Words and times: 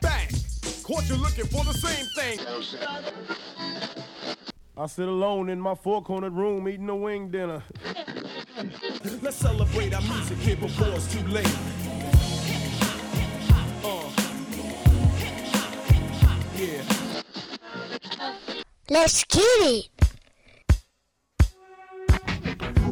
Bang! 0.00 0.28
Caught 0.82 1.08
you 1.08 1.16
looking 1.16 1.44
for 1.46 1.62
the 1.64 1.74
same 1.74 2.06
thing. 2.14 2.38
I 4.76 4.86
sit 4.86 5.06
alone 5.06 5.50
in 5.50 5.60
my 5.60 5.74
four-cornered 5.74 6.32
room 6.32 6.66
eating 6.66 6.88
a 6.88 6.96
wing 6.96 7.30
dinner. 7.30 7.62
Let's 9.20 9.36
celebrate 9.36 9.92
our 9.92 10.00
music 10.00 10.38
here 10.38 10.56
before 10.56 10.88
it's 10.88 11.12
too 11.12 11.26
late. 11.28 11.46
Uh. 13.84 14.10
Yeah. 16.56 16.82
Let's 18.88 19.24
get 19.24 19.42
it. 19.42 19.93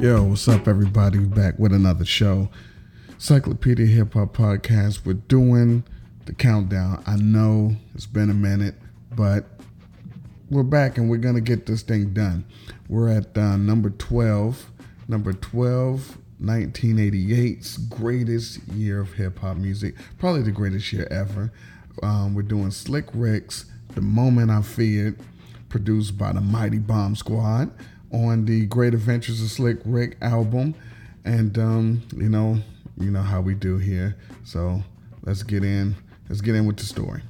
Yo, 0.03 0.21
what's 0.25 0.49
up, 0.49 0.67
everybody? 0.67 1.21
Back 1.21 1.57
with 1.61 1.73
another 1.73 2.05
show. 2.05 2.49
Encyclopedia 3.11 3.87
Hip 3.87 4.15
Hop 4.15 4.37
Podcast. 4.37 5.07
We're 5.07 5.13
doing 5.13 5.85
the 6.25 6.33
countdown. 6.33 7.05
I 7.07 7.15
know 7.15 7.77
it's 7.95 8.07
been 8.07 8.29
a 8.29 8.35
minute, 8.35 8.75
but 9.15 9.45
we're 10.51 10.65
back 10.65 10.99
and 10.99 11.09
we're 11.09 11.19
going 11.19 11.37
to 11.37 11.41
get 11.41 11.67
this 11.67 11.83
thing 11.83 12.13
done. 12.13 12.45
We're 12.89 13.11
at 13.11 13.39
uh, 13.39 13.57
number 13.57 13.91
12. 13.91 14.73
Number 15.07 15.33
12, 15.35 16.19
1988's 16.43 17.77
greatest 17.77 18.59
year 18.71 19.03
of 19.03 19.13
hip 19.13 19.39
hop 19.39 19.57
music. 19.57 19.95
Probably 20.19 20.43
the 20.43 20.51
greatest 20.51 20.93
year 20.93 21.07
ever. 21.13 21.53
Um, 22.03 22.35
we're 22.35 22.43
doing 22.43 22.73
Slick 22.73 23.07
Rick's 23.15 23.67
The 23.95 24.01
Moment 24.01 24.51
I 24.51 24.63
Feared, 24.63 25.21
produced 25.69 26.19
by 26.19 26.33
the 26.33 26.41
Mighty 26.41 26.81
Bomb 26.81 27.15
Squad 27.15 27.71
on 28.13 28.45
the 28.45 28.67
Great 28.67 28.95
Adventures 28.95 29.43
of 29.43 29.51
Slick 29.51 29.79
Rick 29.85 30.17
album. 30.21 30.75
And, 31.25 31.57
um, 31.59 32.03
you 32.17 32.29
know, 32.29 32.59
you 32.99 33.11
know 33.11 33.23
how 33.23 33.41
we 33.41 33.55
do 33.55 33.79
here. 33.79 34.17
So 34.45 34.83
let's 35.23 35.43
get 35.43 35.65
in. 35.65 35.97
Let's 36.29 36.41
get 36.41 36.55
in 36.55 36.67
with 36.67 36.77
the 36.77 36.85
story. 36.85 37.23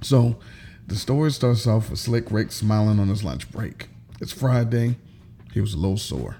So 0.00 0.38
the 0.86 0.96
story 0.96 1.30
starts 1.32 1.66
off 1.66 1.90
with 1.90 1.98
Slick 1.98 2.30
Rick 2.30 2.52
smiling 2.52 3.00
on 3.00 3.08
his 3.08 3.24
lunch 3.24 3.50
break. 3.50 3.88
It's 4.20 4.32
Friday. 4.32 4.96
He 5.52 5.60
was 5.60 5.74
a 5.74 5.78
little 5.78 5.96
sore. 5.96 6.36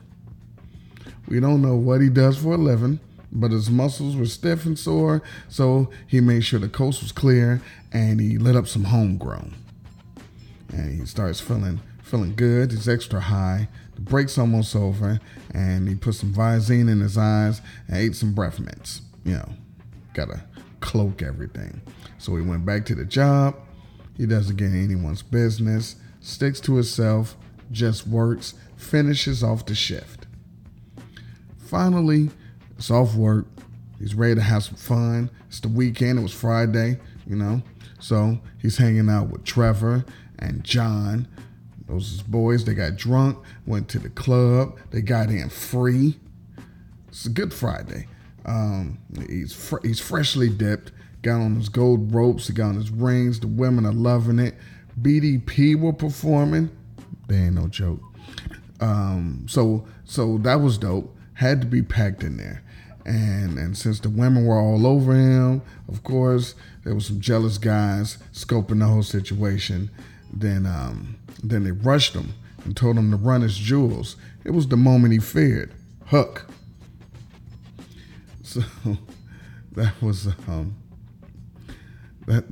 We 1.26 1.40
don't 1.40 1.60
know 1.60 1.76
what 1.76 2.00
he 2.00 2.08
does 2.08 2.38
for 2.38 2.54
a 2.54 2.56
living, 2.56 3.00
but 3.30 3.50
his 3.50 3.68
muscles 3.68 4.16
were 4.16 4.26
stiff 4.26 4.64
and 4.64 4.78
sore, 4.78 5.22
so 5.48 5.90
he 6.06 6.20
made 6.20 6.44
sure 6.44 6.58
the 6.58 6.68
coast 6.68 7.02
was 7.02 7.12
clear 7.12 7.60
and 7.92 8.20
he 8.20 8.38
lit 8.38 8.56
up 8.56 8.66
some 8.66 8.84
homegrown. 8.84 9.54
And 10.70 10.98
he 10.98 11.06
starts 11.06 11.40
feeling 11.40 11.80
feeling 12.08 12.34
good. 12.34 12.72
He's 12.72 12.88
extra 12.88 13.20
high. 13.20 13.68
The 13.94 14.00
break's 14.00 14.38
almost 14.38 14.74
over, 14.74 15.20
and 15.52 15.88
he 15.88 15.94
put 15.94 16.14
some 16.14 16.32
Visine 16.32 16.90
in 16.90 17.00
his 17.00 17.18
eyes 17.18 17.60
and 17.86 17.96
ate 17.96 18.16
some 18.16 18.32
breath 18.32 18.58
mints. 18.58 19.02
You 19.24 19.34
know, 19.34 19.48
gotta 20.14 20.42
cloak 20.80 21.22
everything. 21.22 21.80
So 22.18 22.34
he 22.36 22.42
went 22.42 22.64
back 22.64 22.86
to 22.86 22.94
the 22.94 23.04
job. 23.04 23.56
He 24.16 24.26
doesn't 24.26 24.56
get 24.56 24.72
anyone's 24.72 25.22
business, 25.22 25.96
sticks 26.20 26.60
to 26.60 26.74
himself, 26.74 27.36
just 27.70 28.06
works, 28.06 28.54
finishes 28.76 29.44
off 29.44 29.66
the 29.66 29.74
shift. 29.74 30.26
Finally, 31.58 32.30
it's 32.76 32.90
off 32.90 33.14
work. 33.14 33.46
He's 33.98 34.14
ready 34.14 34.36
to 34.36 34.40
have 34.40 34.64
some 34.64 34.76
fun. 34.76 35.30
It's 35.48 35.60
the 35.60 35.68
weekend. 35.68 36.18
It 36.18 36.22
was 36.22 36.32
Friday, 36.32 36.98
you 37.26 37.36
know. 37.36 37.62
So 38.00 38.38
he's 38.60 38.78
hanging 38.78 39.08
out 39.08 39.28
with 39.28 39.44
Trevor 39.44 40.04
and 40.38 40.64
John. 40.64 41.28
Those 41.88 42.22
boys. 42.22 42.64
They 42.64 42.74
got 42.74 42.96
drunk, 42.96 43.38
went 43.66 43.88
to 43.90 43.98
the 43.98 44.10
club. 44.10 44.78
They 44.90 45.00
got 45.00 45.30
in 45.30 45.48
free. 45.48 46.18
It's 47.08 47.26
a 47.26 47.30
good 47.30 47.52
Friday. 47.54 48.06
Um, 48.44 48.98
he's 49.28 49.52
fr- 49.52 49.84
he's 49.84 50.00
freshly 50.00 50.48
dipped. 50.48 50.92
Got 51.22 51.40
on 51.40 51.56
his 51.56 51.68
gold 51.68 52.14
ropes. 52.14 52.46
He 52.46 52.52
got 52.52 52.68
on 52.68 52.74
his 52.76 52.90
rings. 52.90 53.40
The 53.40 53.48
women 53.48 53.86
are 53.86 53.92
loving 53.92 54.38
it. 54.38 54.54
BDP 55.00 55.80
were 55.80 55.92
performing. 55.92 56.70
They 57.28 57.36
ain't 57.36 57.54
no 57.54 57.68
joke. 57.68 58.00
Um, 58.80 59.46
so 59.48 59.86
so 60.04 60.38
that 60.38 60.60
was 60.60 60.78
dope. 60.78 61.16
Had 61.34 61.60
to 61.62 61.66
be 61.66 61.82
packed 61.82 62.22
in 62.22 62.36
there. 62.36 62.62
And 63.04 63.58
and 63.58 63.76
since 63.76 64.00
the 64.00 64.10
women 64.10 64.44
were 64.44 64.58
all 64.58 64.86
over 64.86 65.14
him, 65.14 65.62
of 65.88 66.04
course, 66.04 66.54
there 66.84 66.94
was 66.94 67.06
some 67.06 67.20
jealous 67.20 67.58
guys 67.58 68.18
scoping 68.32 68.80
the 68.80 68.86
whole 68.86 69.02
situation. 69.02 69.90
Then 70.32 70.66
um, 70.66 71.18
then 71.42 71.64
they 71.64 71.72
rushed 71.72 72.14
him 72.14 72.34
and 72.64 72.76
told 72.76 72.96
him 72.96 73.10
to 73.10 73.16
run 73.16 73.42
his 73.42 73.56
jewels. 73.56 74.16
It 74.44 74.50
was 74.50 74.68
the 74.68 74.76
moment 74.76 75.12
he 75.12 75.18
feared. 75.18 75.72
Hook. 76.06 76.46
So 78.48 78.62
that 79.72 80.00
was 80.00 80.26
um 80.48 80.74
that 82.26 82.44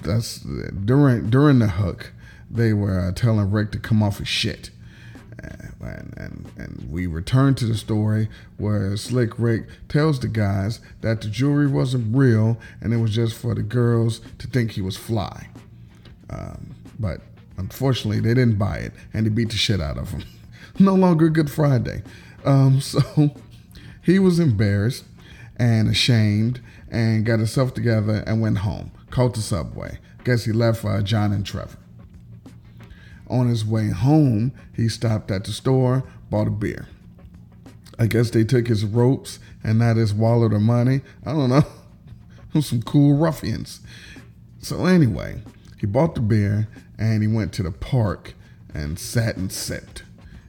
that's 0.00 0.38
during 0.38 1.28
during 1.28 1.58
the 1.58 1.68
hook 1.68 2.14
they 2.50 2.72
were 2.72 2.98
uh, 3.00 3.12
telling 3.12 3.50
Rick 3.50 3.72
to 3.72 3.78
come 3.78 4.02
off 4.02 4.18
his 4.18 4.28
shit. 4.28 4.70
And, 5.80 6.14
and, 6.16 6.50
and 6.56 6.88
we 6.90 7.06
return 7.06 7.54
to 7.56 7.66
the 7.66 7.74
story 7.74 8.30
where 8.56 8.96
Slick 8.96 9.38
Rick 9.38 9.66
tells 9.86 10.18
the 10.18 10.28
guys 10.28 10.80
that 11.02 11.20
the 11.20 11.28
jewelry 11.28 11.66
wasn't 11.66 12.16
real 12.16 12.58
and 12.80 12.94
it 12.94 12.96
was 12.96 13.14
just 13.14 13.34
for 13.36 13.54
the 13.54 13.62
girls 13.62 14.22
to 14.38 14.46
think 14.46 14.72
he 14.72 14.80
was 14.80 14.96
fly. 14.96 15.48
Um, 16.30 16.73
but 16.98 17.20
unfortunately, 17.56 18.20
they 18.20 18.34
didn't 18.34 18.58
buy 18.58 18.78
it 18.78 18.92
and 19.12 19.26
he 19.26 19.30
beat 19.30 19.50
the 19.50 19.56
shit 19.56 19.80
out 19.80 19.98
of 19.98 20.10
him. 20.10 20.24
no 20.78 20.94
longer 20.94 21.28
Good 21.28 21.50
Friday. 21.50 22.02
Um, 22.44 22.80
so 22.82 23.34
he 24.02 24.18
was 24.18 24.38
embarrassed 24.38 25.04
and 25.56 25.88
ashamed 25.88 26.60
and 26.90 27.24
got 27.24 27.38
himself 27.38 27.74
together 27.74 28.22
and 28.26 28.40
went 28.40 28.58
home. 28.58 28.92
Called 29.10 29.34
the 29.34 29.42
subway. 29.42 29.98
Guess 30.24 30.44
he 30.44 30.52
left 30.52 30.84
uh, 30.84 31.02
John 31.02 31.32
and 31.32 31.44
Trevor. 31.44 31.78
On 33.28 33.48
his 33.48 33.64
way 33.64 33.90
home, 33.90 34.52
he 34.74 34.88
stopped 34.88 35.30
at 35.30 35.44
the 35.44 35.52
store, 35.52 36.04
bought 36.30 36.48
a 36.48 36.50
beer. 36.50 36.88
I 37.98 38.06
guess 38.06 38.30
they 38.30 38.44
took 38.44 38.66
his 38.66 38.84
ropes 38.84 39.38
and 39.62 39.78
not 39.78 39.96
his 39.96 40.12
wallet 40.12 40.52
or 40.52 40.60
money. 40.60 41.00
I 41.24 41.32
don't 41.32 41.50
know. 41.50 42.60
Some 42.60 42.82
cool 42.82 43.16
ruffians. 43.16 43.80
So, 44.60 44.86
anyway, 44.86 45.42
he 45.78 45.86
bought 45.86 46.14
the 46.14 46.20
beer 46.20 46.68
and 46.98 47.22
he 47.22 47.28
went 47.28 47.52
to 47.54 47.62
the 47.62 47.70
park 47.70 48.34
and 48.72 48.98
sat 48.98 49.36
and 49.36 49.52
sipped. 49.52 50.02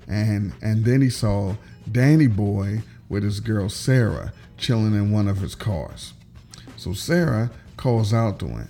And, 0.08 0.54
and 0.62 0.86
then 0.86 1.02
he 1.02 1.10
saw 1.10 1.56
Danny 1.92 2.28
Boy 2.28 2.82
with 3.10 3.24
his 3.24 3.40
girl 3.40 3.70
Sarah 3.70 4.34
chilling 4.58 4.94
in 4.94 5.12
one 5.12 5.28
of 5.28 5.38
his 5.38 5.56
cars. 5.56 6.14
So 6.78 6.94
Sarah 6.94 7.52
calls 7.78 8.14
out 8.14 8.40
to 8.40 8.48
him, 8.48 8.70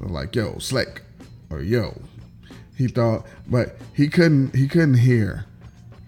like, 0.00 0.34
"Yo, 0.34 0.58
Slick," 0.58 1.02
or 1.50 1.60
"Yo." 1.60 2.00
He 2.76 2.86
thought, 2.86 3.26
but 3.46 3.76
he 3.92 4.08
couldn't. 4.08 4.54
He 4.54 4.68
couldn't 4.68 4.98
hear, 4.98 5.46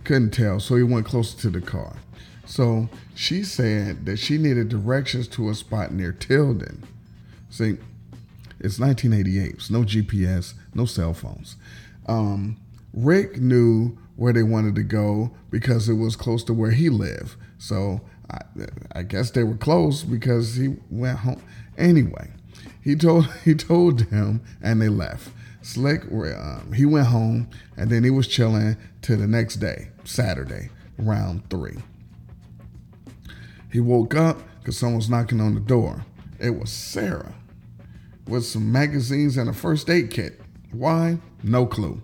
couldn't 0.05 0.31
tell. 0.31 0.61
So 0.61 0.77
he 0.77 0.83
went 0.83 1.07
closer 1.07 1.37
to 1.39 1.51
the 1.51 1.61
car. 1.61 1.97
So 2.47 2.89
she 3.15 3.43
said 3.43 4.07
that 4.07 4.19
she 4.19 4.39
needed 4.39 4.69
directions 4.69 5.29
to 5.29 5.51
a 5.51 5.55
spot 5.55 5.93
near 5.93 6.13
Tilden. 6.13 6.85
See, 7.49 7.79
it's 8.61 8.79
1988. 8.79 9.63
So 9.63 9.75
no 9.75 9.85
GPS, 9.85 10.55
no 10.75 10.85
cell 10.85 11.15
phones. 11.15 11.57
Um, 12.07 12.59
Rick 12.93 13.41
knew 13.41 13.97
where 14.17 14.33
they 14.33 14.43
wanted 14.43 14.75
to 14.75 14.83
go 14.83 15.31
because 15.51 15.89
it 15.89 15.95
was 15.95 16.17
close 16.17 16.45
to 16.45 16.53
where 16.53 16.73
he 16.73 16.91
lived. 16.91 17.37
So 17.59 18.03
I, 18.31 18.41
I 18.93 19.03
guess 19.03 19.31
they 19.31 19.45
were 19.45 19.57
close 19.57 20.03
because 20.03 20.57
he 20.57 20.77
went 20.91 21.21
home. 21.21 21.43
Anyway, 21.79 22.31
he 22.83 22.97
told 22.97 23.27
he 23.45 23.55
told 23.55 24.01
them, 24.11 24.43
and 24.63 24.81
they 24.81 24.89
left. 24.89 25.31
Slick, 25.63 26.05
um, 26.11 26.73
he 26.75 26.87
went 26.87 27.09
home, 27.09 27.49
and 27.77 27.91
then 27.91 28.03
he 28.03 28.11
was 28.11 28.27
chilling 28.27 28.77
till 29.03 29.19
the 29.19 29.27
next 29.27 29.57
day, 29.57 29.91
Saturday, 30.05 30.71
around 30.99 31.49
three. 31.51 31.77
He 33.71 33.79
woke 33.79 34.15
up 34.15 34.41
because 34.59 34.79
someone 34.79 34.97
was 34.97 35.11
knocking 35.11 35.41
on 35.41 35.55
the 35.55 35.61
door. 35.61 36.05
It 36.39 36.59
was 36.59 36.71
Sarah 36.71 37.35
with 38.27 38.45
some 38.45 38.71
magazines 38.71 39.37
and 39.37 39.49
a 39.49 39.53
first 39.53 39.89
aid 39.91 40.11
kit. 40.11 40.41
Why? 40.73 41.19
No 41.43 41.67
clue. 41.67 42.01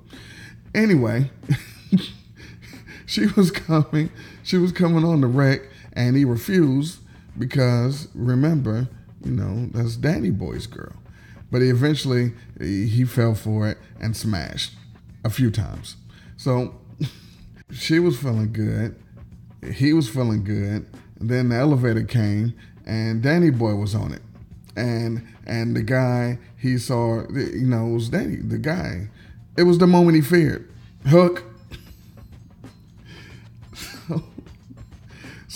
Anyway, 0.75 1.31
she 3.07 3.27
was 3.37 3.51
coming. 3.51 4.11
She 4.43 4.59
was 4.59 4.73
coming 4.73 5.05
on 5.05 5.21
the 5.21 5.27
wreck, 5.27 5.63
and 5.93 6.17
he 6.17 6.25
refused 6.25 7.01
because 7.39 8.09
remember, 8.15 8.89
you 9.25 9.33
know, 9.33 9.69
that's 9.73 9.97
Danny 9.97 10.31
Boy's 10.31 10.67
girl. 10.67 10.93
But 11.51 11.63
he 11.63 11.69
eventually 11.69 12.33
he 12.61 13.05
fell 13.05 13.35
for 13.35 13.69
it 13.69 13.79
and 14.01 14.17
smashed 14.17 14.75
a 15.25 15.31
few 15.31 15.51
times. 15.51 15.97
So 16.37 16.75
she 17.71 17.99
was 17.99 18.19
feeling 18.19 18.53
good. 18.53 18.97
He 19.73 19.93
was 19.93 20.09
feeling 20.09 20.45
good. 20.45 20.87
And 21.19 21.31
then 21.31 21.49
the 21.49 21.57
elevator 21.57 22.03
came 22.03 22.55
and 22.85 23.23
Danny 23.23 23.51
Boy 23.51 23.75
was 23.75 23.95
on 23.95 24.12
it. 24.12 24.23
And 24.76 25.26
and 25.46 25.75
the 25.75 25.82
guy 25.82 26.38
he 26.56 26.78
saw, 26.78 27.28
you 27.31 27.67
know, 27.67 27.87
was 27.87 28.08
Danny, 28.11 28.37
the 28.37 28.58
guy. 28.58 29.08
It 29.56 29.62
was 29.62 29.78
the 29.78 29.87
moment 29.87 30.17
he 30.17 30.23
feared. 30.23 30.69
Hook. 31.06 31.44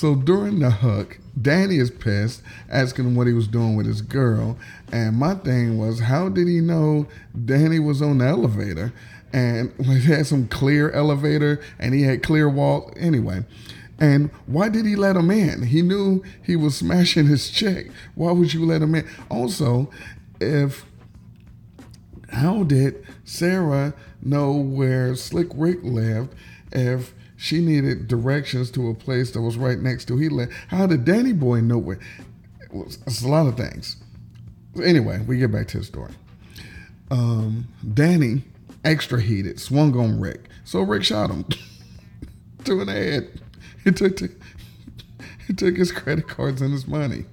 So 0.00 0.14
during 0.14 0.60
the 0.60 0.70
hook, 0.70 1.18
Danny 1.38 1.76
is 1.76 1.90
pissed, 1.90 2.40
asking 2.70 3.14
what 3.14 3.26
he 3.26 3.34
was 3.34 3.46
doing 3.46 3.76
with 3.76 3.84
his 3.84 4.00
girl. 4.00 4.56
And 4.90 5.18
my 5.18 5.34
thing 5.34 5.76
was, 5.76 6.00
how 6.00 6.30
did 6.30 6.48
he 6.48 6.60
know 6.60 7.06
Danny 7.44 7.78
was 7.78 8.00
on 8.00 8.16
the 8.16 8.24
elevator? 8.24 8.94
And 9.30 9.74
he 9.84 10.00
had 10.00 10.26
some 10.26 10.48
clear 10.48 10.90
elevator 10.92 11.60
and 11.78 11.92
he 11.92 12.04
had 12.04 12.22
clear 12.22 12.48
wall. 12.48 12.94
Anyway, 12.96 13.44
and 14.00 14.30
why 14.46 14.70
did 14.70 14.86
he 14.86 14.96
let 14.96 15.16
him 15.16 15.30
in? 15.30 15.62
He 15.62 15.82
knew 15.82 16.24
he 16.42 16.56
was 16.56 16.76
smashing 16.76 17.26
his 17.26 17.50
check. 17.50 17.86
Why 18.14 18.32
would 18.32 18.54
you 18.54 18.64
let 18.64 18.80
him 18.80 18.94
in? 18.94 19.06
Also, 19.28 19.90
if 20.40 20.86
how 22.30 22.62
did 22.62 23.06
Sarah 23.24 23.92
know 24.22 24.52
where 24.52 25.14
Slick 25.14 25.48
Rick 25.54 25.80
lived 25.82 26.34
if 26.72 27.12
she 27.36 27.60
needed 27.60 28.08
directions 28.08 28.70
to 28.72 28.88
a 28.88 28.94
place 28.94 29.32
that 29.32 29.42
was 29.42 29.58
right 29.58 29.78
next 29.78 30.06
to 30.06 30.16
he 30.16 30.30
lived? 30.30 30.52
How 30.68 30.86
did 30.86 31.04
Danny 31.04 31.34
Boy 31.34 31.60
know 31.60 31.78
where? 31.78 31.98
It 32.60 32.72
was, 32.72 32.98
it's 33.06 33.22
a 33.22 33.28
lot 33.28 33.46
of 33.46 33.56
things. 33.56 33.96
Anyway, 34.82 35.20
we 35.26 35.36
get 35.36 35.52
back 35.52 35.68
to 35.68 35.78
the 35.78 35.84
story. 35.84 36.12
Um, 37.10 37.66
Danny, 37.92 38.44
extra 38.84 39.20
heated, 39.20 39.60
swung 39.60 39.98
on 39.98 40.20
Rick. 40.20 40.48
So 40.64 40.80
Rick 40.82 41.04
shot 41.04 41.30
him 41.30 41.44
in 42.66 42.86
the 42.86 42.92
head. 42.92 43.40
He 43.84 43.92
took, 43.92 44.18
he 45.46 45.54
took 45.54 45.76
his 45.76 45.90
credit 45.90 46.28
cards 46.28 46.60
and 46.60 46.72
his 46.72 46.86
money. 46.86 47.24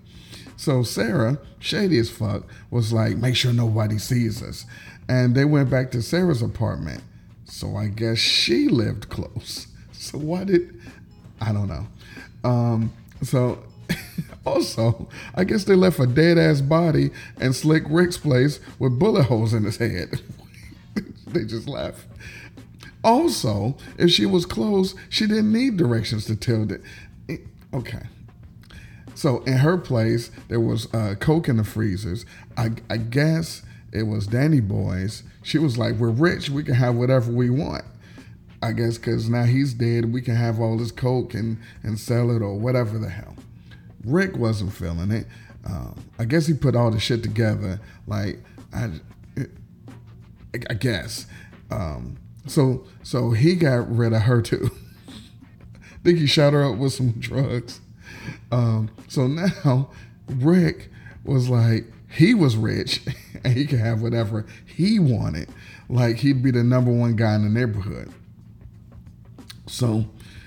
So 0.56 0.82
Sarah, 0.82 1.40
shady 1.60 1.98
as 1.98 2.10
fuck, 2.10 2.44
was 2.72 2.94
like, 2.94 3.18
make 3.18 3.36
sure 3.36 3.54
nobody 3.54 3.98
sees 3.98 4.42
us. 4.42 4.66
And 5.10 5.36
they 5.36 5.46
went 5.46 5.70
back 5.70 5.92
to 5.92 6.02
Sarah's 6.02 6.42
apartment. 6.42 7.04
So 7.46 7.76
I 7.76 7.88
guess 7.88 8.18
she 8.18 8.68
lived 8.68 9.10
close. 9.10 9.68
So 10.00 10.20
why 10.20 10.46
did 10.46 10.80
I 11.42 11.52
don't 11.52 11.68
know. 11.68 11.88
Um, 12.44 12.94
so 13.24 13.64
also, 14.46 15.10
I 15.36 15.44
guess 15.44 15.66
they 15.66 15.76
left 15.76 16.00
a 16.00 16.08
dead 16.08 16.38
ass 16.38 16.62
body 16.62 17.12
in 17.40 17.54
Slick 17.54 17.84
Rick's 17.90 18.18
place 18.18 18.60
with 18.80 18.98
bullet 18.98 19.24
holes 19.24 19.54
in 19.54 19.64
his 19.64 19.78
head. 19.78 20.22
they 21.28 21.44
just 21.44 21.68
left. 21.68 22.06
Also, 23.04 23.78
if 23.98 24.12
she 24.12 24.26
was 24.26 24.46
close, 24.46 24.96
she 25.10 25.28
didn't 25.28 25.52
need 25.52 25.78
directions 25.78 26.26
to 26.26 26.36
tell 26.36 26.66
that. 26.66 26.82
Okay. 27.74 28.04
So 29.16 29.40
in 29.44 29.58
her 29.58 29.78
place, 29.78 30.30
there 30.48 30.60
was 30.60 30.94
uh, 30.94 31.16
Coke 31.20 31.50
in 31.50 31.58
the 31.58 31.64
freezers. 31.64 32.26
I, 32.56 32.72
I 32.90 32.98
guess 32.98 33.64
it 33.92 34.04
was 34.04 34.28
Danny 34.28 34.60
Boy's. 34.60 35.24
She 35.42 35.58
was 35.58 35.78
like, 35.78 35.96
"We're 35.96 36.10
rich. 36.10 36.50
We 36.50 36.64
can 36.64 36.76
have 36.76 36.96
whatever 36.96 37.32
we 37.32 37.50
want." 37.50 37.84
I 38.62 38.72
guess 38.72 38.98
because 38.98 39.30
now 39.30 39.44
he's 39.44 39.74
dead, 39.74 40.12
we 40.12 40.22
can 40.22 40.36
have 40.36 40.60
all 40.60 40.78
this 40.78 40.92
Coke 40.92 41.34
and 41.34 41.58
and 41.84 42.00
sell 42.00 42.30
it 42.36 42.42
or 42.42 42.56
whatever 42.60 42.98
the 42.98 43.10
hell. 43.10 43.36
Rick 44.04 44.38
wasn't 44.38 44.74
feeling 44.74 45.12
it. 45.12 45.28
Um, 45.66 46.04
I 46.18 46.26
guess 46.26 46.48
he 46.48 46.54
put 46.54 46.76
all 46.76 46.92
the 46.92 47.00
shit 47.00 47.24
together. 47.24 47.80
Like 48.08 48.40
I, 48.74 48.92
I 50.70 50.74
guess. 50.74 51.26
Um, 51.70 52.18
so 52.48 52.86
so 53.04 53.32
he 53.32 53.56
got 53.56 53.90
rid 53.96 54.14
of 54.14 54.24
her 54.24 54.42
too. 54.42 54.72
I 55.08 55.98
think 56.04 56.20
he 56.20 56.28
shot 56.28 56.54
her 56.54 56.64
up 56.64 56.78
with 56.78 56.94
some 56.94 57.12
drugs. 57.14 57.82
Um, 58.52 58.90
so 59.08 59.28
now 59.28 59.90
Rick 60.28 60.90
was 61.24 61.50
like, 61.50 61.86
he 62.10 62.34
was 62.34 62.56
rich 62.56 63.02
and 63.44 63.54
he 63.54 63.66
could 63.66 63.80
have 63.80 64.02
whatever 64.02 64.46
he 64.66 65.00
wanted. 65.00 65.50
Like 65.90 66.18
he'd 66.18 66.44
be 66.44 66.52
the 66.52 66.64
number 66.64 66.92
one 66.92 67.16
guy 67.16 67.36
in 67.36 67.44
the 67.44 67.50
neighborhood. 67.50 68.12
So, 69.68 70.06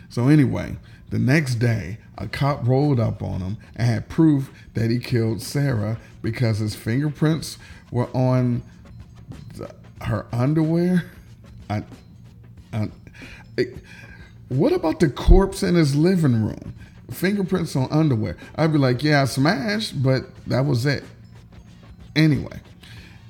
so 0.08 0.28
anyway, 0.28 0.76
the 1.10 1.18
next 1.18 1.56
day, 1.56 1.98
a 2.16 2.26
cop 2.26 2.66
rolled 2.66 3.00
up 3.00 3.22
on 3.22 3.40
him 3.40 3.56
and 3.76 3.86
had 3.86 4.08
proof 4.08 4.50
that 4.74 4.90
he 4.90 4.98
killed 4.98 5.42
Sarah 5.42 5.98
because 6.22 6.58
his 6.58 6.74
fingerprints 6.74 7.58
were 7.90 8.08
on 8.14 8.62
the, 9.54 9.70
her 10.02 10.26
underwear. 10.32 11.10
I, 11.70 11.82
I, 12.72 12.88
what 14.48 14.72
about 14.72 15.00
the 15.00 15.08
corpse 15.08 15.62
in 15.62 15.74
his 15.76 15.94
living 15.94 16.44
room? 16.44 16.74
fingerprints 17.10 17.76
on 17.76 17.88
underwear. 17.90 18.36
I'd 18.56 18.72
be 18.72 18.78
like, 18.78 19.02
yeah, 19.02 19.22
I 19.22 19.24
smashed, 19.26 20.02
but 20.02 20.22
that 20.46 20.64
was 20.64 20.86
it. 20.86 21.04
Anyway, 22.16 22.60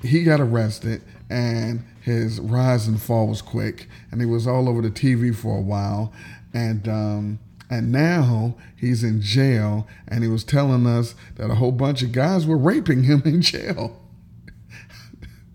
he 0.01 0.23
got 0.23 0.39
arrested 0.39 1.01
and 1.29 1.83
his 2.01 2.39
rise 2.39 2.87
and 2.87 3.01
fall 3.01 3.27
was 3.27 3.41
quick 3.41 3.87
and 4.11 4.21
he 4.21 4.27
was 4.27 4.47
all 4.47 4.67
over 4.67 4.81
the 4.81 4.89
TV 4.89 5.35
for 5.35 5.57
a 5.57 5.61
while. 5.61 6.13
And, 6.53 6.87
um, 6.87 7.39
and 7.69 7.91
now 7.91 8.55
he's 8.75 9.03
in 9.03 9.21
jail 9.21 9.87
and 10.07 10.23
he 10.23 10.29
was 10.29 10.43
telling 10.43 10.85
us 10.85 11.15
that 11.35 11.49
a 11.49 11.55
whole 11.55 11.71
bunch 11.71 12.01
of 12.01 12.11
guys 12.11 12.45
were 12.45 12.57
raping 12.57 13.03
him 13.03 13.21
in 13.25 13.41
jail. 13.41 14.00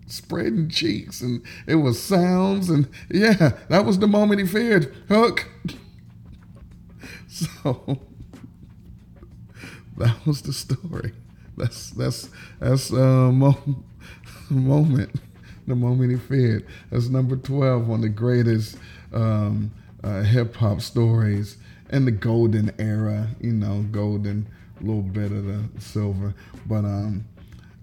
Spreading 0.07 0.69
cheeks 0.69 1.21
and 1.21 1.41
it 1.67 1.75
was 1.75 2.01
sounds 2.01 2.69
and 2.69 2.87
yeah, 3.11 3.53
that 3.69 3.85
was 3.85 3.99
the 3.99 4.07
moment 4.07 4.39
he 4.41 4.47
feared. 4.47 4.93
Hook. 5.09 5.47
So 7.27 7.99
that 9.97 10.25
was 10.25 10.41
the 10.41 10.53
story. 10.53 11.13
That's 11.57 11.91
that's 11.91 12.29
that's 12.59 12.93
uh, 12.93 13.31
mo- 13.31 13.83
moment, 14.49 15.11
the 15.65 15.75
moment 15.75 16.11
he 16.11 16.17
feared. 16.17 16.65
That's 16.91 17.09
number 17.09 17.35
twelve 17.35 17.89
on 17.89 18.01
the 18.01 18.09
greatest 18.09 18.77
um, 19.13 19.71
uh, 20.03 20.21
hip 20.21 20.55
hop 20.55 20.81
stories 20.81 21.57
in 21.89 22.05
the 22.05 22.11
golden 22.11 22.71
era. 22.79 23.29
You 23.41 23.53
know, 23.53 23.85
golden, 23.91 24.47
a 24.79 24.83
little 24.83 25.01
bit 25.01 25.31
of 25.31 25.45
the 25.45 25.63
silver, 25.79 26.33
but 26.67 26.85
um, 26.85 27.25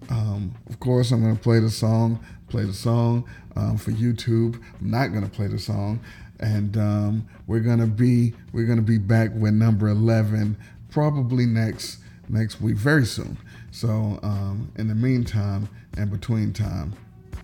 um, 0.09 0.53
of 0.69 0.79
course, 0.79 1.11
I'm 1.11 1.21
gonna 1.21 1.35
play 1.35 1.59
the 1.59 1.69
song. 1.69 2.23
Play 2.49 2.63
the 2.63 2.73
song 2.73 3.27
um, 3.55 3.77
for 3.77 3.91
YouTube. 3.91 4.61
I'm 4.79 4.91
not 4.91 5.07
gonna 5.07 5.29
play 5.29 5.47
the 5.47 5.59
song, 5.59 5.99
and 6.39 6.77
um, 6.77 7.27
we're 7.47 7.59
gonna 7.59 7.87
be 7.87 8.33
we're 8.53 8.65
gonna 8.65 8.81
be 8.81 8.97
back 8.97 9.31
with 9.33 9.53
number 9.53 9.87
eleven 9.87 10.57
probably 10.89 11.45
next 11.45 11.99
next 12.29 12.61
week, 12.61 12.77
very 12.77 13.05
soon. 13.05 13.37
So, 13.71 14.19
um, 14.23 14.71
in 14.77 14.87
the 14.87 14.95
meantime 14.95 15.67
and 15.97 16.09
between 16.09 16.53
time, 16.53 16.93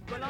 well, 0.09 0.23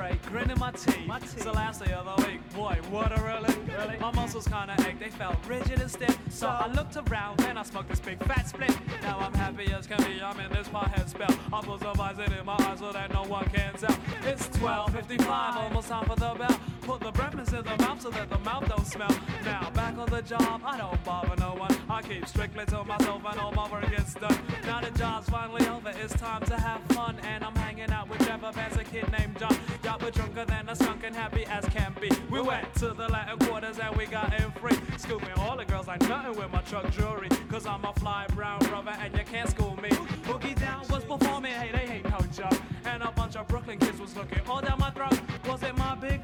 I'm 0.00 0.18
sitting 0.22 0.48
my 0.48 0.54
my 0.58 0.72
teeth. 0.72 1.06
My 1.06 1.18
teeth. 1.18 1.34
It's 1.34 1.44
the 1.44 1.52
last 1.52 1.84
day 1.84 1.92
of 1.92 2.04
the 2.04 2.26
week. 2.26 2.40
Boy, 2.54 2.78
what 2.90 3.18
a 3.18 3.22
relief. 3.22 3.58
Really? 3.66 3.98
My 3.98 4.12
muscles 4.12 4.46
kinda 4.46 4.74
ache, 4.86 4.98
they 4.98 5.10
felt 5.10 5.36
rigid 5.46 5.80
and 5.80 5.90
stiff. 5.90 6.18
So 6.30 6.48
I 6.48 6.68
looked 6.68 6.96
around, 6.96 7.38
then 7.38 7.58
I 7.58 7.62
smoked 7.62 7.88
this 7.88 8.00
big 8.00 8.22
fat 8.24 8.48
split. 8.48 8.74
Now 9.02 9.18
I'm 9.18 9.34
happy 9.34 9.72
as 9.72 9.86
can 9.86 10.02
be, 10.04 10.22
I'm 10.22 10.38
in 10.40 10.50
this 10.52 10.68
pothead 10.68 11.08
spell. 11.08 11.34
I 11.52 11.60
put 11.60 11.80
some 11.80 12.00
ice 12.00 12.18
in 12.18 12.46
my 12.46 12.56
eyes 12.60 12.78
so 12.78 12.92
that 12.92 13.12
no 13.12 13.24
one 13.24 13.48
can 13.50 13.74
tell. 13.74 13.96
It's 14.24 14.48
12.55, 14.58 15.56
almost 15.56 15.88
time 15.88 16.06
for 16.06 16.16
the 16.16 16.34
bell. 16.34 16.77
Put 16.88 17.00
the 17.00 17.12
breakfast 17.12 17.52
in 17.52 17.62
the 17.62 17.76
mouth 17.84 18.00
so 18.00 18.08
that 18.08 18.30
the 18.30 18.38
mouth 18.38 18.66
don't 18.66 18.86
smell. 18.86 19.14
Now 19.44 19.68
back 19.74 19.98
on 19.98 20.08
the 20.08 20.22
job, 20.22 20.62
I 20.64 20.78
don't 20.78 21.04
bother 21.04 21.36
no 21.36 21.54
one. 21.54 21.76
I 21.90 22.00
keep 22.00 22.26
strictly 22.26 22.64
to 22.64 22.82
myself 22.82 23.22
and 23.30 23.38
all 23.38 23.52
my 23.52 23.70
work 23.70 23.90
gets 23.90 24.14
done. 24.14 24.38
Now 24.64 24.80
the 24.80 24.90
job's 24.92 25.28
finally 25.28 25.68
over, 25.68 25.92
it's 26.02 26.14
time 26.14 26.40
to 26.46 26.56
have 26.58 26.80
fun. 26.96 27.18
And 27.24 27.44
I'm 27.44 27.54
hanging 27.56 27.92
out 27.92 28.08
with 28.08 28.26
Jeff 28.26 28.42
as 28.42 28.76
a 28.78 28.84
kid 28.84 29.04
named 29.12 29.38
John. 29.38 29.54
Y'all 29.84 29.98
but 29.98 30.14
drunker 30.14 30.46
than 30.46 30.66
a 30.70 30.74
skunk 30.74 31.04
and 31.04 31.14
happy 31.14 31.44
as 31.44 31.66
can 31.66 31.94
be. 32.00 32.10
We 32.30 32.40
went 32.40 32.72
to 32.76 32.94
the 32.94 33.06
Latin 33.06 33.38
quarters 33.46 33.78
and 33.78 33.94
we 33.94 34.06
got 34.06 34.32
in 34.40 34.50
free. 34.52 34.78
Scooping 34.96 35.34
all 35.36 35.58
the 35.58 35.66
girls 35.66 35.88
like 35.88 36.00
nothing 36.08 36.40
with 36.40 36.50
my 36.50 36.62
truck 36.62 36.90
jewelry. 36.92 37.28
Cause 37.50 37.66
I'm 37.66 37.84
a 37.84 37.92
fly 38.00 38.26
brown 38.34 38.60
brother 38.60 38.96
and 38.98 39.14
you 39.14 39.24
can't 39.24 39.50
school 39.50 39.76
me. 39.82 39.90
Boogie 40.24 40.58
Down 40.58 40.88
was 40.88 41.04
performing, 41.04 41.52
hey, 41.52 41.70
they 41.70 42.08
no 42.08 42.18
joke. 42.32 42.58
And 42.86 43.02
a 43.02 43.10
bunch 43.12 43.36
of 43.36 43.46
Brooklyn 43.46 43.78
kids 43.78 44.00
was 44.00 44.16
looking 44.16 44.40
all 44.48 44.62
down 44.62 44.77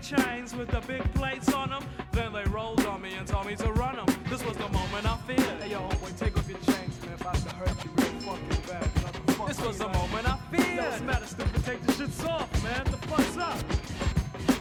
chains 0.05 0.55
with 0.55 0.69
the 0.69 0.81
big 0.83 1.03
plates 1.15 1.53
on 1.53 1.71
them? 1.71 1.85
Then 2.13 2.33
they 2.33 2.45
rolled 2.45 2.85
on 2.87 3.01
me 3.01 3.15
and 3.15 3.27
told 3.27 3.47
me 3.47 3.57
to 3.57 3.73
run 3.73 3.97
them. 3.97 4.07
This 4.29 4.45
was 4.45 4.57
the 4.57 4.69
moment 4.69 5.07
I 5.07 5.17
feared. 5.27 5.63
Hey, 5.63 5.71
yo, 5.71 5.81
homeboy, 5.81 6.19
take 6.19 6.37
off 6.37 6.49
your 6.49 6.59
chains, 6.59 6.95
man. 7.03 7.17
I 7.27 7.33
to 7.35 7.55
hurt 7.57 7.85
you 7.85 7.91
real 7.97 8.21
fucking 8.21 8.63
bad. 8.69 9.49
This 9.49 9.61
was 9.61 9.79
the 9.79 9.89
moment 9.89 10.29
I 10.29 10.37
feared. 10.51 10.77
Yo, 10.77 10.83
what's 10.83 10.99
the 10.99 11.05
matter, 11.05 11.27
stupid? 11.27 11.65
Take 11.65 11.83
the 11.87 11.93
shits 11.93 12.29
off, 12.29 12.63
man. 12.63 12.85
The 12.85 12.99
fuck's 13.09 13.37
up? 13.39 13.59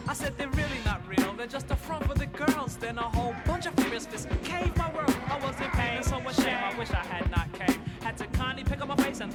I 0.07 0.13
said 0.13 0.37
they're 0.37 0.49
really 0.49 0.81
not 0.85 1.01
real, 1.07 1.33
they're 1.33 1.47
just 1.47 1.71
a 1.71 1.75
front 1.75 2.05
for 2.05 2.13
the 2.13 2.27
girls. 2.27 2.77
Then 2.77 2.97
a 2.97 3.01
whole 3.01 3.35
bunch 3.45 3.65
of 3.65 3.73
furious 3.75 4.05
fists 4.05 4.27
caved 4.43 4.77
my 4.77 4.91
world. 4.93 5.15
I 5.29 5.39
was 5.39 5.59
in 5.59 5.69
pain, 5.71 6.03
so 6.03 6.19
shame. 6.41 6.55
I 6.55 6.77
wish 6.77 6.91
I 6.91 7.03
had 7.05 7.12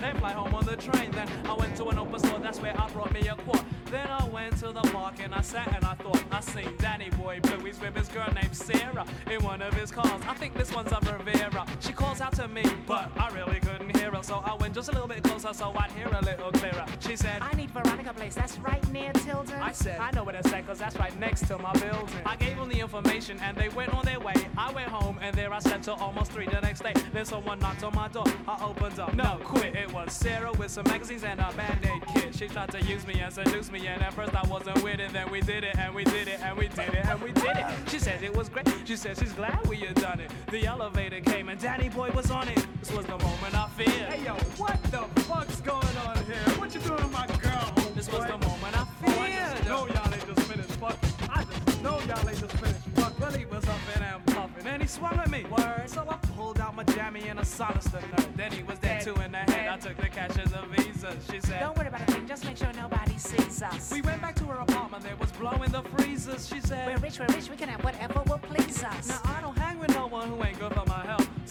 then 0.00 0.16
fly 0.18 0.32
home 0.32 0.54
on 0.54 0.64
the 0.64 0.76
train. 0.76 1.10
Then 1.10 1.28
I 1.46 1.54
went 1.54 1.76
to 1.76 1.86
an 1.88 1.98
open 1.98 2.18
store, 2.18 2.38
that's 2.38 2.60
where 2.60 2.78
I 2.80 2.88
brought 2.90 3.12
me 3.12 3.28
a 3.28 3.34
quart. 3.34 3.64
Then 3.90 4.06
I 4.06 4.24
went 4.28 4.58
to 4.58 4.72
the 4.72 4.82
park 4.92 5.14
and 5.20 5.34
I 5.34 5.40
sat 5.40 5.74
and 5.74 5.84
I 5.84 5.94
thought 5.94 6.22
I 6.30 6.40
seen 6.40 6.74
Danny 6.78 7.10
Boy 7.10 7.40
Bluey's 7.42 7.80
with 7.80 7.96
his 7.96 8.08
girl 8.08 8.30
named 8.34 8.54
Sarah 8.54 9.06
in 9.30 9.42
one 9.42 9.62
of 9.62 9.74
his 9.74 9.90
cars. 9.90 10.20
I 10.28 10.34
think 10.34 10.54
this 10.54 10.72
one's 10.74 10.92
a 10.92 11.00
Riviera. 11.00 11.66
She 11.80 11.92
calls 11.92 12.20
out 12.20 12.34
to 12.34 12.48
me, 12.48 12.62
but 12.86 13.10
I 13.16 13.28
really 13.30 13.60
couldn't 13.60 13.97
so 14.22 14.42
I 14.44 14.54
went 14.54 14.74
just 14.74 14.88
a 14.88 14.92
little 14.92 15.08
bit 15.08 15.22
closer 15.22 15.52
so 15.52 15.72
I'd 15.76 15.90
hear 15.92 16.08
a 16.08 16.20
little 16.24 16.52
clearer. 16.52 16.84
She 17.00 17.16
said, 17.16 17.42
I 17.42 17.54
need 17.54 17.70
Veronica 17.70 18.12
Place. 18.12 18.34
That's 18.34 18.58
right 18.58 18.86
near 18.92 19.12
Tilden. 19.12 19.60
I 19.60 19.72
said, 19.72 19.98
I 20.00 20.10
know 20.12 20.24
where 20.24 20.34
that's 20.34 20.52
at, 20.52 20.66
cause 20.66 20.78
that's 20.78 20.96
right 20.96 21.18
next 21.18 21.46
to 21.48 21.58
my 21.58 21.72
building. 21.74 22.22
I 22.26 22.36
gave 22.36 22.56
them 22.56 22.68
the 22.68 22.80
information 22.80 23.38
and 23.40 23.56
they 23.56 23.68
went 23.70 23.94
on 23.94 24.04
their 24.04 24.20
way. 24.20 24.34
I 24.56 24.72
went 24.72 24.88
home 24.88 25.18
and 25.20 25.34
there 25.34 25.52
I 25.52 25.58
slept 25.58 25.84
till 25.84 25.94
almost 25.94 26.32
three 26.32 26.46
the 26.46 26.60
next 26.60 26.82
day. 26.82 26.92
Then 27.12 27.24
someone 27.24 27.58
knocked 27.58 27.84
on 27.84 27.94
my 27.94 28.08
door. 28.08 28.26
I 28.46 28.64
opened 28.64 28.98
up. 28.98 29.14
No, 29.14 29.38
quit. 29.44 29.74
It 29.74 29.92
was 29.92 30.12
Sarah 30.12 30.52
with 30.52 30.70
some 30.70 30.84
magazines 30.84 31.24
and 31.24 31.40
a 31.40 31.52
band-aid 31.56 32.02
kit. 32.14 32.34
She 32.34 32.48
tried 32.48 32.70
to 32.72 32.82
use 32.82 33.06
me 33.06 33.20
and 33.20 33.32
seduce 33.32 33.70
me, 33.70 33.86
and 33.86 34.02
at 34.02 34.14
first 34.14 34.34
I 34.34 34.46
wasn't 34.48 34.82
with 34.82 35.00
it. 35.00 35.12
Then 35.12 35.30
we 35.30 35.40
did 35.40 35.64
it, 35.64 35.76
and 35.76 35.94
we 35.94 36.04
did 36.04 36.28
it, 36.28 36.40
and 36.40 36.56
we 36.56 36.68
did 36.68 36.94
it, 36.94 37.06
and 37.06 37.20
we 37.20 37.32
did 37.32 37.56
it. 37.56 37.66
She 37.88 37.98
said 37.98 38.22
it 38.22 38.36
was 38.36 38.48
great. 38.48 38.68
She 38.84 38.96
said 38.96 39.18
she's 39.18 39.32
glad 39.32 39.66
we 39.66 39.76
had 39.76 39.94
done 39.96 40.20
it. 40.20 40.30
The 40.50 40.66
elevator 40.66 41.20
came 41.20 41.48
and 41.48 41.60
Danny 41.60 41.88
Boy 41.88 42.10
was 42.14 42.30
on 42.30 42.48
it. 42.48 42.66
This 42.80 42.92
was 42.92 43.06
the 43.06 43.18
moment 43.18 43.54
I 43.54 43.68
feared. 43.76 44.07
Hey 44.08 44.24
yo, 44.24 44.32
what 44.56 44.82
the 44.84 45.02
fuck's 45.24 45.60
going 45.60 45.96
on 45.98 46.16
here? 46.24 46.36
What 46.56 46.74
you 46.74 46.80
doing 46.80 47.12
my 47.12 47.26
girl? 47.26 47.72
This 47.94 48.10
was 48.10 48.24
homeboy? 48.24 48.40
the 48.40 48.48
moment 48.48 48.78
I 48.78 48.86
oh, 49.04 49.10
feared. 49.10 49.28
Oh, 49.28 49.28
I 49.28 49.52
just 49.52 49.68
know 49.68 49.86
y'all 49.86 50.14
ain't 50.14 50.26
just 50.26 50.50
finished 50.50 50.70
fucking. 50.80 51.10
I 51.28 51.44
just 51.44 51.82
know 51.82 52.00
y'all 52.08 52.28
ain't 52.30 52.40
just 52.40 52.56
finished 52.56 52.88
fucking. 52.96 53.20
Well, 53.20 53.32
he 53.32 53.44
was 53.44 53.68
up 53.68 53.80
in 53.94 54.02
and 54.02 54.26
puffing, 54.28 54.66
and 54.66 54.80
he 54.80 54.88
swung 54.88 55.18
at 55.18 55.30
me. 55.30 55.44
Word. 55.50 55.90
So 55.90 56.06
I 56.08 56.16
pulled 56.34 56.58
out 56.58 56.74
my 56.74 56.84
jammy 56.84 57.28
and 57.28 57.38
a 57.38 57.44
solaced 57.44 57.92
the 57.92 57.98
nerd. 57.98 58.34
Then 58.34 58.50
he 58.50 58.62
was 58.62 58.78
dead 58.78 59.02
two 59.02 59.14
in 59.16 59.32
the 59.32 59.44
head. 59.52 59.68
I 59.68 59.76
took 59.76 59.98
the 59.98 60.08
cash 60.08 60.38
as 60.38 60.52
a 60.52 60.64
visa. 60.70 61.14
She 61.30 61.40
said. 61.40 61.60
Don't 61.60 61.76
worry 61.76 61.88
about 61.88 62.08
a 62.08 62.12
thing. 62.12 62.26
Just 62.26 62.46
make 62.46 62.56
sure 62.56 62.72
nobody 62.72 63.18
sees 63.18 63.62
us. 63.62 63.92
We 63.92 64.00
went 64.00 64.22
back 64.22 64.36
to 64.36 64.44
her 64.44 64.60
apartment. 64.60 65.04
There 65.04 65.16
was 65.16 65.32
blowing 65.32 65.70
the 65.70 65.82
freezers. 65.82 66.48
She 66.48 66.62
said. 66.62 66.86
We're 66.86 66.96
rich, 66.96 67.18
we're 67.18 67.26
rich. 67.36 67.50
We 67.50 67.56
can 67.56 67.68
have 67.68 67.84
whatever 67.84 68.22
will 68.26 68.38
please 68.38 68.82
us. 68.82 69.08
Now 69.08 69.20
I 69.26 69.42
don't 69.42 69.58
hang 69.58 69.78
with 69.78 69.94
no 69.94 70.06
one 70.06 70.30
who 70.30 70.42
ain't 70.42 70.58
good 70.58 70.72
for. 70.72 70.87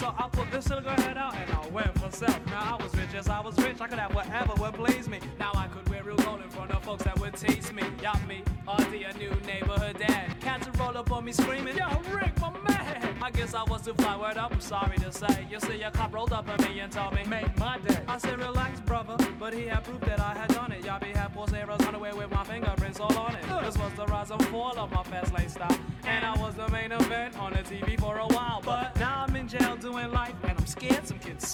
So 0.08 0.14
I 0.18 0.30
put 0.30 0.50
this 0.52 0.70
little 0.70 0.86
girl 0.86 0.96
head 1.02 1.18
out 1.18 1.36
and 1.36 1.52
I 1.52 1.68
went 1.68 1.94
for 2.00 2.10
self. 2.10 2.46
Now 2.46 2.78
I 2.80 2.82
was 2.82 2.96
rich 2.96 3.14
as 3.14 3.28
I 3.28 3.42
was 3.42 3.58
rich. 3.58 3.82
I 3.82 3.88
could 3.88 4.00
have 4.00 4.16
whatever 4.16 4.54
would 4.54 4.74
please 4.76 5.10
me. 5.10 5.20
Now 5.38 5.52
I 5.54 5.68
could 5.68 5.90
wear 5.90 6.02
real 6.02 6.16
gold 6.16 6.40
in 6.42 6.50
front 6.50 6.72
of 6.72 6.82
folks 6.82 7.04
that 7.04 7.20
would 7.20 7.36
tease 7.36 7.74
me. 7.74 7.84
Y'all 8.02 8.18
me, 8.26 8.42
Auntie, 8.70 9.04
a 9.04 9.12
new 9.18 9.32
neighborhood 9.46 9.98
dad. 10.00 10.40
Cats 10.40 10.66
would 10.66 10.80
roll 10.80 10.98
up 10.98 11.12
on 11.12 11.26
me 11.26 11.34
screaming, 11.34 11.76
Yo, 11.76 11.90
Rick, 12.10 12.40
my 12.40 12.52
man. 12.70 13.18
I 13.22 13.32
guess 13.32 13.54
I 13.54 13.64
was 13.64 13.82
too 13.82 13.94
fly 13.96 14.16
word 14.16 14.38
up. 14.38 14.54
I'm 14.54 14.62
sorry 14.62 14.98
to 15.00 15.12
say. 15.12 15.46
You 15.52 15.60
see, 15.60 15.82
a 15.82 15.92
cop 15.92 16.14
rolled 16.14 16.32
up 16.32 16.48
on 16.48 16.66
me 16.66 16.80
and 16.80 16.90
told 16.90 17.14
me, 17.14 17.26
Make 17.26 17.58
my 17.60 17.78
day. 17.80 18.00
I 18.08 18.18
said, 18.18 18.40
Relax, 18.40 18.80
brother. 18.80 19.18
But 19.38 19.54
he 19.54 19.66
had 19.66 19.84
proof 19.84 20.00
that 20.02 20.22
I 20.22 20.34
had 20.36 20.48
done 20.54 20.72
it. 20.72 20.86
Y'all 20.86 21.02
be 21.02 21.08
had 21.08 21.34
Paul's 21.34 21.52
arrows 21.52 21.82
underwear 21.82 22.16
with 22.16 22.32
my 22.32 22.46
fingerprints 22.46 23.02
all 23.02 23.18
on 23.18 23.36
it. 23.36 23.44
This 23.62 23.78
was 23.78 23.92
the 23.98 24.06
rise 24.06 24.32
and 24.32 24.42
fall 24.46 24.80
of 24.80 24.90
my 24.90 25.04
fast 25.04 25.34
lane 25.34 25.50
style. 25.50 25.78
And 26.06 26.26
I 26.26 26.38
was 26.38 26.56
the 26.56 26.70
main 26.70 26.94
event 26.94 27.38
on 27.38 27.52
the 27.52 27.60
TV 27.60 28.00
for 28.00 28.18
a 28.18 28.28
while. 28.28 28.62
But 28.64 28.97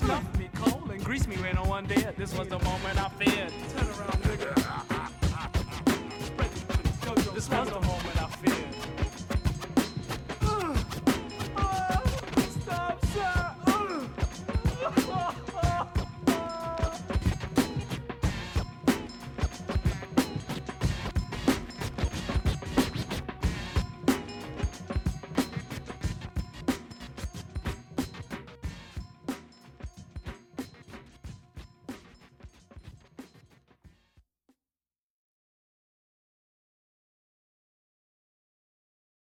some 0.07 0.27
me 0.38 0.50
cold 0.55 0.91
and 0.91 1.03
greased 1.03 1.27
me 1.27 1.36
when 1.38 1.55
no 1.55 1.63
one 1.63 1.86
did. 1.86 2.15
This 2.17 2.38
was 2.38 2.48
the 2.48 2.60
moment 2.60 3.01
I 3.01 3.10
feared. 3.10 3.51
Turn 3.75 3.88
around, 3.88 4.24
nigga. 4.24 4.53
This 7.33 7.50
was 7.50 7.67
the 7.67 7.81
moment 7.81 8.12